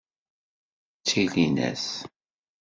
[0.99, 1.85] Ttilin-as.